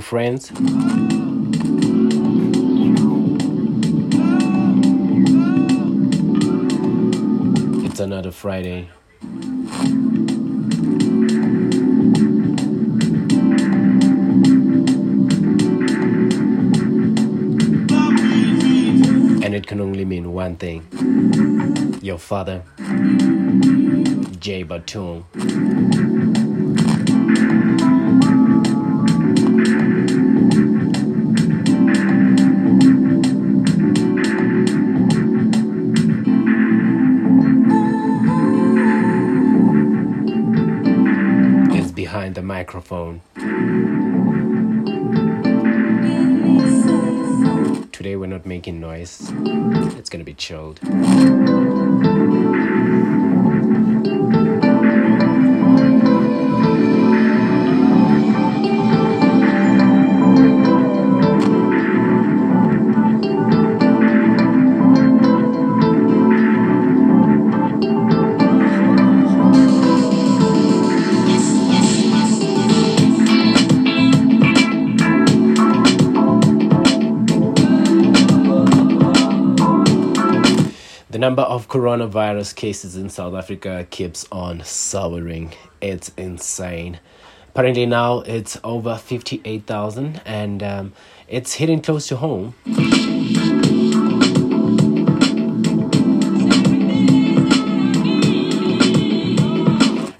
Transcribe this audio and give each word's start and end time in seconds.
friends. 0.00 0.50
It's 7.86 7.98
another 7.98 8.30
Friday. 8.30 8.90
And 19.42 19.54
it 19.54 19.66
can 19.66 19.80
only 19.80 20.04
mean 20.04 20.34
one 20.34 20.56
thing 20.56 20.86
your 22.02 22.18
father, 22.18 22.62
Jay 24.40 24.62
Bathong. 24.62 25.99
Microphone. 42.70 43.20
Today 47.90 48.14
we're 48.14 48.26
not 48.26 48.46
making 48.46 48.78
noise. 48.78 49.32
It's 49.98 50.08
gonna 50.08 50.22
be 50.22 50.34
chilled. 50.34 50.78
Number 81.20 81.42
of 81.42 81.68
coronavirus 81.68 82.54
cases 82.54 82.96
in 82.96 83.10
South 83.10 83.34
Africa 83.34 83.86
keeps 83.90 84.26
on 84.32 84.64
soaring. 84.64 85.52
It's 85.82 86.10
insane. 86.16 86.98
Apparently, 87.50 87.84
now 87.84 88.20
it's 88.20 88.58
over 88.64 88.96
58,000 88.96 90.22
and 90.24 90.62
um, 90.62 90.92
it's 91.28 91.52
hitting 91.52 91.82
close 91.82 92.08
to 92.08 92.16
home. 92.16 92.54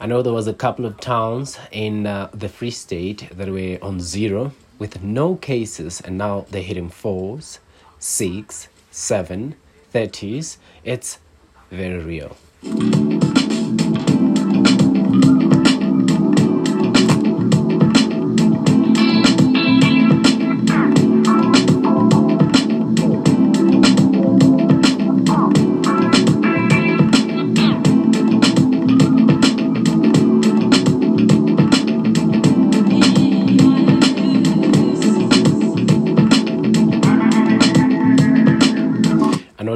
I 0.00 0.06
know 0.06 0.20
there 0.22 0.32
was 0.32 0.48
a 0.48 0.54
couple 0.54 0.84
of 0.84 0.98
towns 0.98 1.60
in 1.70 2.08
uh, 2.08 2.28
the 2.34 2.48
Free 2.48 2.72
State 2.72 3.28
that 3.30 3.48
were 3.48 3.78
on 3.82 4.00
zero 4.00 4.50
with 4.80 5.00
no 5.04 5.36
cases, 5.36 6.00
and 6.00 6.18
now 6.18 6.46
they're 6.50 6.60
hitting 6.60 6.88
fours, 6.88 7.60
six, 8.00 8.66
seven, 8.90 9.54
thirties. 9.90 10.58
It's 10.84 11.18
very 11.70 11.98
real. 11.98 12.36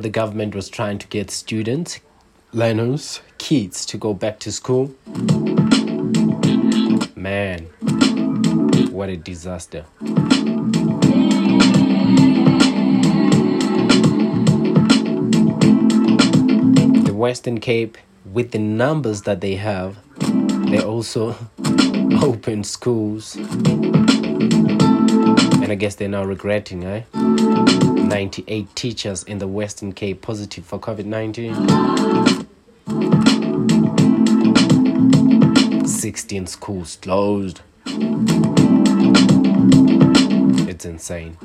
The 0.00 0.08
government 0.08 0.54
was 0.54 0.68
trying 0.68 0.98
to 0.98 1.06
get 1.08 1.30
students, 1.30 2.00
learners, 2.52 3.20
kids 3.38 3.84
to 3.86 3.98
go 3.98 4.14
back 4.14 4.38
to 4.40 4.50
school. 4.50 4.94
Man, 7.14 7.64
what 8.90 9.10
a 9.10 9.16
disaster. 9.16 9.84
The 17.04 17.12
Western 17.14 17.60
Cape, 17.60 17.98
with 18.24 18.52
the 18.52 18.58
numbers 18.58 19.22
that 19.22 19.40
they 19.40 19.56
have, 19.56 19.98
they 20.70 20.82
also 20.82 21.36
open 22.22 22.64
schools. 22.64 23.36
I 25.70 25.76
guess 25.76 25.94
they're 25.94 26.08
now 26.08 26.24
regretting, 26.24 26.82
eh? 26.84 27.04
98 27.14 28.74
teachers 28.74 29.22
in 29.22 29.38
the 29.38 29.46
Western 29.46 29.92
Cape 29.92 30.20
positive 30.20 30.64
for 30.64 30.80
COVID 30.80 31.04
19. 31.04 31.54
16 35.86 36.46
schools 36.48 36.96
closed. 36.96 37.60
It's 40.68 40.84
insane. 40.84 41.36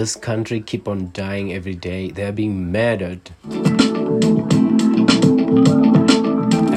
This 0.00 0.16
country 0.16 0.62
keep 0.62 0.88
on 0.88 1.10
dying 1.12 1.52
every 1.52 1.74
day. 1.74 2.10
They're 2.10 2.32
being 2.32 2.72
murdered. 2.72 3.20
A 3.44 3.52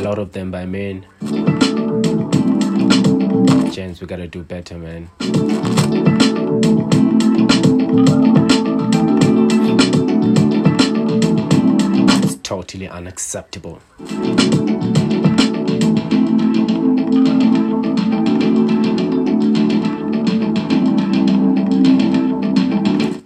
lot 0.03 0.19
of 0.19 0.33
them 0.33 0.51
by 0.51 0.65
men. 0.65 1.05
James, 3.71 4.01
we 4.01 4.07
gotta 4.07 4.27
do 4.27 4.43
better, 4.43 4.77
man. 4.77 5.09
It's 12.23 12.35
totally 12.43 12.89
unacceptable. 12.89 13.79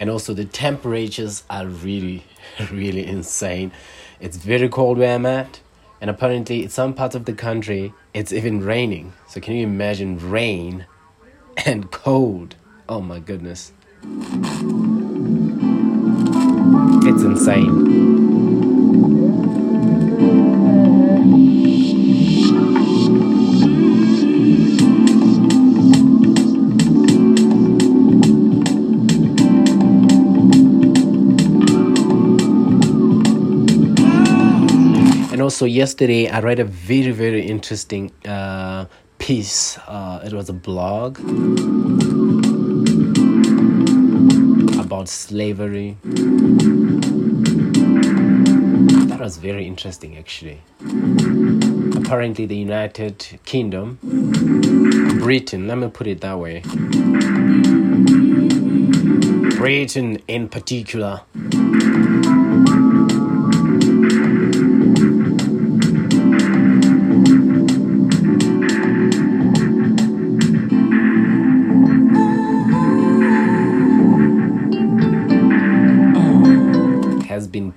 And 0.08 0.14
also 0.14 0.34
the 0.34 0.46
temperatures 0.46 1.44
are 1.50 1.68
really 1.68 2.24
really 2.72 3.06
insane. 3.06 3.74
It's 4.22 4.38
very 4.38 4.70
cold 4.70 4.98
where 4.98 5.16
i'm 5.16 5.26
at 5.26 5.60
and 6.00 6.10
apparently 6.10 6.64
in 6.64 6.70
some 6.70 6.94
parts 6.94 7.14
of 7.14 7.26
the 7.26 7.34
country 7.34 7.94
it's 8.14 8.32
even 8.32 8.64
raining. 8.64 9.12
So 9.28 9.42
can 9.42 9.56
you 9.56 9.64
imagine 9.64 10.18
rain 10.32 10.86
and 11.66 11.92
cold? 11.92 12.56
Oh 12.88 13.02
my 13.02 13.20
goodness. 13.20 13.74
It's 17.04 17.24
insane 17.24 18.07
also 35.58 35.66
yesterday, 35.66 36.30
I 36.30 36.40
read 36.42 36.60
a 36.60 36.66
very 36.66 37.10
very 37.10 37.44
interesting 37.48 38.12
uh, 38.28 38.86
piece. 39.18 39.80
Uh, 39.88 40.22
it 40.24 40.32
was 40.32 40.50
a 40.50 40.54
blog 40.54 41.18
about 44.80 45.10
slavery. 45.10 45.98
That 49.08 49.20
was 49.20 49.38
very 49.38 49.66
interesting, 49.66 50.16
actually. 50.16 50.62
Apparently, 51.96 52.46
the 52.46 52.58
United 52.58 53.40
Kingdom, 53.44 53.98
Britain. 55.20 55.68
Let 55.68 55.80
me 55.80 55.90
put 55.90 56.06
it 56.06 56.22
that 56.22 56.38
way. 56.38 56.62
Britain, 59.58 60.22
in 60.28 60.50
particular, 60.50 61.22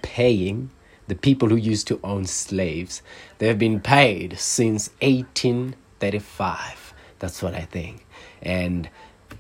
paying 0.03 0.71
the 1.09 1.15
people 1.17 1.49
who 1.49 1.57
used 1.57 1.87
to 1.89 1.99
own 2.05 2.25
slaves. 2.25 3.03
They 3.39 3.49
have 3.49 3.59
been 3.59 3.81
paid 3.81 4.39
since 4.39 4.91
1835. 5.03 6.95
That's 7.19 7.43
what 7.43 7.55
I 7.55 7.63
think. 7.63 8.07
And 8.41 8.89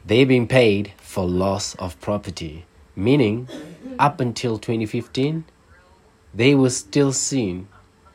they've 0.04 0.26
been 0.26 0.48
paid 0.48 0.92
for 0.98 1.24
loss 1.24 1.74
of 1.76 2.00
property, 2.00 2.66
meaning 2.96 3.48
up 3.98 4.20
until 4.20 4.58
2015, 4.58 5.44
they 6.34 6.54
were 6.54 6.70
still 6.70 7.12
seen 7.12 7.68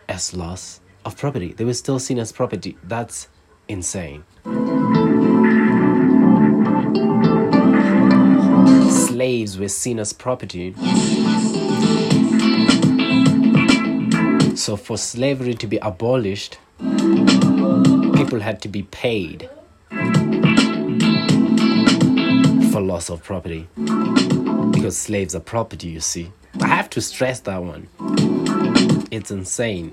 as 0.09 0.33
loss 0.33 0.81
of 1.05 1.17
property. 1.17 1.53
They 1.53 1.65
were 1.65 1.73
still 1.73 1.99
seen 1.99 2.19
as 2.19 2.31
property. 2.31 2.77
That's 2.83 3.27
insane. 3.67 4.23
Slaves 8.89 9.57
were 9.57 9.69
seen 9.69 9.99
as 9.99 10.13
property. 10.13 10.75
So, 14.55 14.77
for 14.77 14.97
slavery 14.97 15.53
to 15.55 15.67
be 15.67 15.77
abolished, 15.77 16.57
people 16.79 18.39
had 18.39 18.61
to 18.61 18.69
be 18.69 18.83
paid 18.83 19.49
for 22.71 22.79
loss 22.81 23.09
of 23.09 23.21
property. 23.21 23.67
Because 23.75 24.97
slaves 24.97 25.35
are 25.35 25.41
property, 25.41 25.89
you 25.89 25.99
see. 25.99 26.31
I 26.61 26.67
have 26.67 26.89
to 26.91 27.01
stress 27.01 27.41
that 27.41 27.61
one. 27.61 27.89
It's 29.11 29.29
insane. 29.29 29.91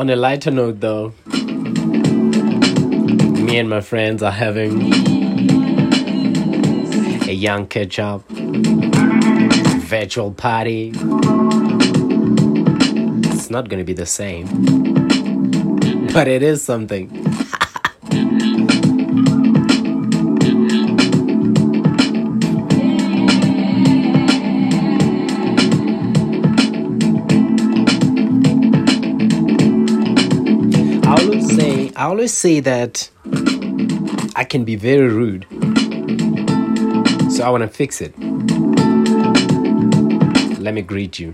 On 0.00 0.08
a 0.08 0.16
lighter 0.16 0.50
note, 0.50 0.80
though, 0.80 1.12
me 3.36 3.58
and 3.58 3.68
my 3.68 3.82
friends 3.82 4.22
are 4.22 4.30
having 4.30 4.94
a 7.28 7.34
young 7.34 7.66
catch 7.66 7.98
up 7.98 8.22
virtual 9.90 10.32
party. 10.32 10.92
It's 13.26 13.50
not 13.50 13.68
gonna 13.68 13.84
be 13.84 13.92
the 13.92 14.06
same, 14.06 14.46
but 16.14 16.28
it 16.28 16.42
is 16.42 16.62
something. 16.62 17.19
Always 32.10 32.34
say 32.34 32.58
that 32.58 33.08
I 34.34 34.42
can 34.42 34.64
be 34.64 34.74
very 34.74 35.06
rude. 35.06 35.46
So 37.30 37.44
I 37.44 37.50
want 37.50 37.62
to 37.62 37.68
fix 37.68 38.00
it. 38.00 38.18
Let 40.58 40.74
me 40.74 40.82
greet 40.82 41.20
you. 41.20 41.30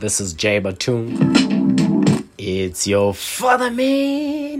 This 0.00 0.20
is 0.20 0.32
Jay 0.32 0.60
Bathong. 0.60 2.26
It's 2.38 2.88
your 2.88 3.14
father, 3.14 3.70
man. 3.70 4.51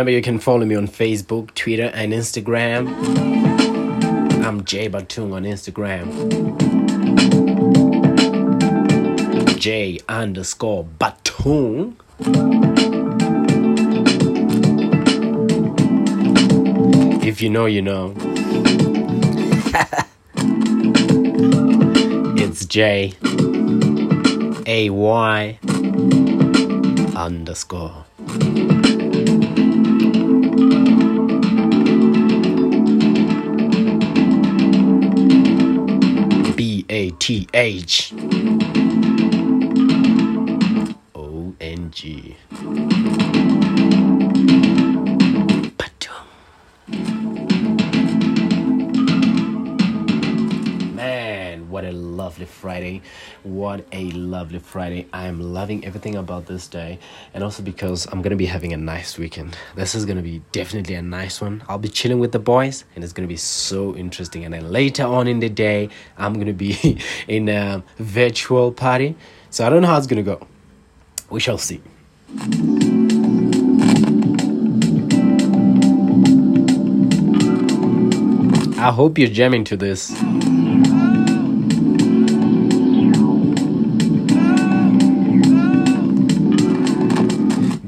Remember, 0.00 0.16
you 0.16 0.22
can 0.22 0.38
follow 0.38 0.64
me 0.64 0.74
on 0.76 0.88
Facebook, 0.88 1.52
Twitter, 1.52 1.90
and 1.92 2.14
Instagram. 2.14 2.88
I'm 4.42 4.64
Jay 4.64 4.88
Bathong 4.88 5.34
on 5.34 5.42
Instagram. 5.42 6.06
J 9.58 10.00
underscore 10.08 10.86
Bathong. 10.98 11.96
If 17.22 17.42
you 17.42 17.50
know, 17.50 17.66
you 17.66 17.82
know. 17.82 18.14
it's 22.42 22.64
J 22.64 23.12
A 24.66 24.88
Y 24.88 24.88
A 24.88 24.88
Y 24.88 25.58
underscore. 27.14 28.06
B 37.30 37.46
Friday. 52.80 53.02
What 53.42 53.84
a 53.92 54.10
lovely 54.12 54.58
Friday. 54.58 55.06
I 55.12 55.26
am 55.26 55.38
loving 55.38 55.84
everything 55.84 56.16
about 56.16 56.46
this 56.46 56.66
day. 56.66 56.98
And 57.34 57.44
also 57.44 57.62
because 57.62 58.06
I'm 58.06 58.22
going 58.22 58.30
to 58.30 58.36
be 58.36 58.46
having 58.46 58.72
a 58.72 58.78
nice 58.78 59.18
weekend. 59.18 59.54
This 59.76 59.94
is 59.94 60.06
going 60.06 60.16
to 60.16 60.22
be 60.22 60.40
definitely 60.52 60.94
a 60.94 61.02
nice 61.02 61.42
one. 61.42 61.62
I'll 61.68 61.76
be 61.76 61.90
chilling 61.90 62.20
with 62.20 62.32
the 62.32 62.38
boys 62.38 62.86
and 62.94 63.04
it's 63.04 63.12
going 63.12 63.28
to 63.28 63.32
be 63.32 63.36
so 63.36 63.94
interesting. 63.96 64.46
And 64.46 64.54
then 64.54 64.72
later 64.72 65.04
on 65.04 65.28
in 65.28 65.40
the 65.40 65.50
day, 65.50 65.90
I'm 66.16 66.32
going 66.34 66.46
to 66.46 66.54
be 66.54 66.98
in 67.28 67.50
a 67.50 67.82
virtual 67.98 68.72
party. 68.72 69.14
So 69.50 69.66
I 69.66 69.68
don't 69.68 69.82
know 69.82 69.88
how 69.88 69.98
it's 69.98 70.06
going 70.06 70.24
to 70.24 70.36
go. 70.36 70.46
We 71.28 71.40
shall 71.40 71.58
see. 71.58 71.82
I 78.78 78.90
hope 78.90 79.18
you're 79.18 79.28
jamming 79.28 79.64
to 79.64 79.76
this. 79.76 80.10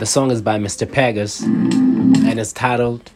The 0.03 0.07
song 0.07 0.33
is 0.33 0.43
by 0.43 0.59
Mr. 0.59 0.85
Pegas 0.85 1.45
and 1.45 2.41
it's 2.41 2.53
titled 2.53 3.09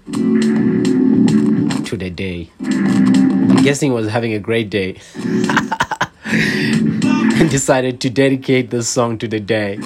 To 1.85 1.97
the 1.97 2.11
Day. 2.11 2.49
I'm 2.61 3.57
guessing 3.64 3.90
he 3.90 3.97
was 3.97 4.09
having 4.09 4.35
a 4.35 4.38
great 4.38 4.71
day 4.71 5.00
and 6.26 7.50
decided 7.50 8.00
to 8.02 8.09
dedicate 8.09 8.71
this 8.71 8.88
song 8.88 9.19
to 9.19 9.26
the 9.26 9.40
day. 9.40 9.78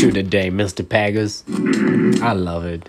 To 0.00 0.10
the 0.10 0.22
day, 0.22 0.50
Mr. 0.50 0.86
Pegas. 0.86 1.44
I 2.22 2.32
love 2.32 2.64
it. 2.64 2.88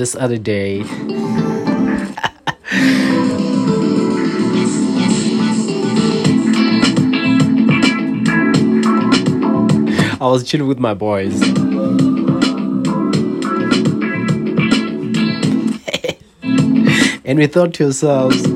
This 0.00 0.16
other 0.16 0.38
day, 0.38 0.80
I 10.18 10.18
was 10.20 10.48
chilling 10.48 10.68
with 10.68 10.78
my 10.78 10.94
boys. 10.94 11.38
and 17.26 17.38
we 17.38 17.46
thought 17.46 17.74
to 17.74 17.84
ourselves, 17.84 18.48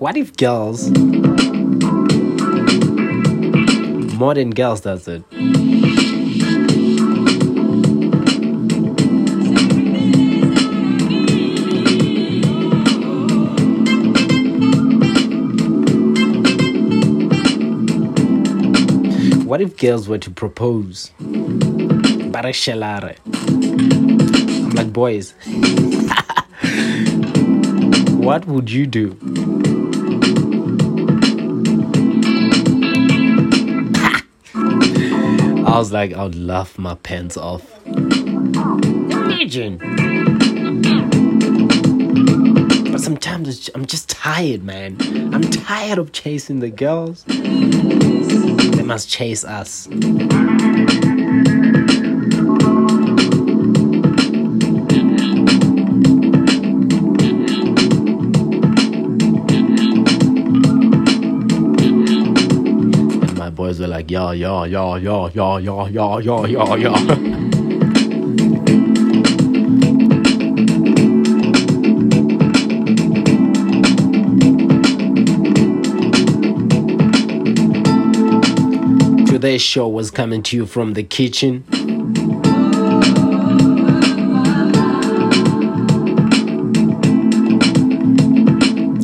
what 0.00 0.16
if 0.16 0.36
girls, 0.36 0.90
modern 4.18 4.50
girls, 4.50 4.80
does 4.80 5.06
it? 5.06 5.22
What 19.48 19.62
if 19.62 19.78
girls 19.78 20.10
were 20.10 20.18
to 20.18 20.30
propose? 20.30 21.10
Barashalare. 22.34 23.16
I'm 23.24 24.70
like, 24.72 24.92
boys, 24.92 25.32
what 28.18 28.46
would 28.46 28.70
you 28.70 28.86
do? 28.86 29.16
I 35.64 35.78
was 35.78 35.92
like, 35.92 36.12
I 36.12 36.24
would 36.24 36.34
laugh 36.34 36.78
my 36.78 36.94
pants 36.96 37.38
off. 37.38 37.64
Imagine. 37.86 39.78
But 42.92 43.00
sometimes 43.00 43.70
I'm 43.74 43.86
just 43.86 44.10
tired, 44.10 44.62
man. 44.62 44.98
I'm 45.34 45.40
tired 45.40 45.96
of 45.96 46.12
chasing 46.12 46.60
the 46.60 46.68
girls. 46.68 47.24
They 48.28 48.82
must 48.82 49.08
chase 49.08 49.44
us. 49.44 49.88
My 63.36 63.50
boys 63.50 63.80
were 63.80 63.86
like, 63.86 64.10
yeah, 64.10 64.32
yeah, 64.32 64.64
yeah, 64.64 64.96
yeah, 64.96 65.28
yeah, 65.32 65.58
yeah, 65.58 66.18
yeah, 66.18 66.46
yeah, 66.46 66.74
yeah. 66.76 67.34
Today's 79.38 79.62
show 79.62 79.86
was 79.86 80.10
coming 80.10 80.42
to 80.42 80.56
you 80.56 80.66
from 80.66 80.94
the 80.94 81.04
kitchen. 81.04 81.62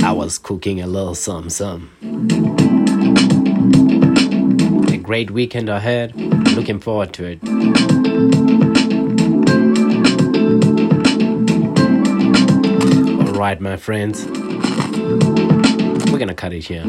I 0.03 0.11
was 0.11 0.39
cooking 0.39 0.81
a 0.81 0.89
little 0.89 1.15
some 1.15 1.49
some. 1.51 1.89
A 4.93 4.97
great 4.97 5.31
weekend 5.31 5.69
ahead. 5.69 6.17
Looking 6.57 6.81
forward 6.81 7.13
to 7.13 7.27
it. 7.27 7.39
All 13.21 13.35
right, 13.39 13.61
my 13.61 13.77
friends. 13.77 14.27
We're 16.11 16.19
gonna 16.19 16.35
cut 16.35 16.53
it 16.53 16.65
here. 16.65 16.83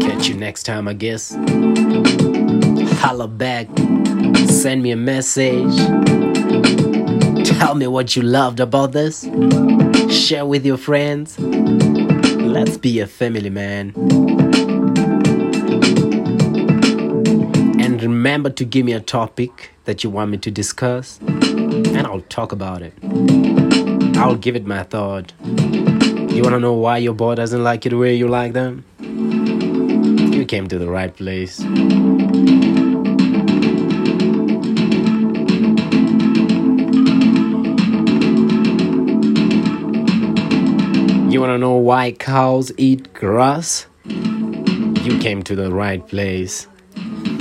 Catch 0.00 0.28
you 0.28 0.34
next 0.34 0.64
time, 0.64 0.86
I 0.86 0.92
guess. 0.92 1.34
Holla 3.00 3.28
back. 3.28 3.66
Send 4.46 4.82
me 4.82 4.90
a 4.90 4.96
message. 4.96 5.74
Tell 7.46 7.74
me 7.74 7.86
what 7.86 8.14
you 8.14 8.20
loved 8.22 8.60
about 8.60 8.92
this. 8.92 9.22
Share 10.10 10.44
with 10.44 10.66
your 10.66 10.76
friends. 10.76 11.38
Let's 11.38 12.76
be 12.76 13.00
a 13.00 13.06
family, 13.06 13.48
man. 13.48 13.94
And 17.80 18.02
remember 18.02 18.50
to 18.50 18.64
give 18.66 18.84
me 18.84 18.92
a 18.92 19.00
topic 19.00 19.70
that 19.86 20.04
you 20.04 20.10
want 20.10 20.30
me 20.30 20.36
to 20.38 20.50
discuss, 20.50 21.18
and 21.22 22.06
I'll 22.06 22.20
talk 22.28 22.52
about 22.52 22.82
it. 22.82 22.92
I'll 24.18 24.34
give 24.34 24.56
it 24.56 24.66
my 24.66 24.82
thought. 24.82 25.32
You 25.44 26.42
wanna 26.42 26.58
know 26.58 26.72
why 26.72 26.98
your 26.98 27.14
boy 27.14 27.36
doesn't 27.36 27.62
like 27.62 27.84
you 27.84 27.90
the 27.90 27.96
way 27.96 28.16
you 28.16 28.26
like 28.26 28.52
them? 28.52 28.84
You 29.00 30.44
came 30.44 30.66
to 30.66 30.76
the 30.76 30.88
right 30.88 31.14
place. 31.16 31.60
You 41.32 41.40
wanna 41.40 41.58
know 41.58 41.76
why 41.76 42.12
cows 42.12 42.72
eat 42.76 43.12
grass? 43.14 43.86
You 44.04 45.18
came 45.20 45.44
to 45.44 45.54
the 45.54 45.72
right 45.72 46.06
place. 46.06 46.66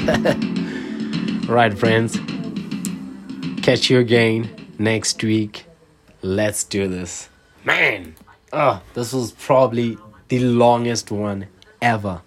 right, 1.48 1.78
friends. 1.78 2.20
Catch 3.64 3.90
you 3.90 3.98
again 4.00 4.50
next 4.78 5.24
week. 5.24 5.67
Let's 6.22 6.64
do 6.64 6.88
this. 6.88 7.30
Man, 7.64 8.16
oh, 8.52 8.82
this 8.94 9.14
was 9.14 9.32
probably 9.32 9.98
the 10.30 10.40
longest 10.40 11.12
one 11.12 11.48
ever. 11.82 12.22